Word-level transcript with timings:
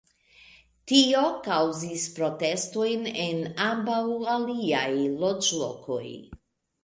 Tio 0.91 1.19
kaŭzis 1.47 2.05
protestojn 2.19 3.05
en 3.25 3.43
ambaŭ 3.67 3.99
aliaj 4.37 4.89
loĝlokoj. 5.25 6.03